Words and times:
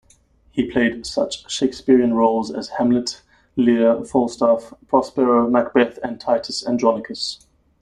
He 0.49 0.65
played 0.65 1.05
such 1.05 1.47
Shakespearean 1.51 2.15
roles 2.15 2.49
as 2.49 2.69
Hamlet, 2.69 3.21
Lear, 3.55 4.03
Falstaff, 4.03 4.73
Prospero, 4.87 5.47
Macbeth 5.47 5.99
and 6.03 6.19
Titus 6.19 6.65
Andronicus. 6.67 7.45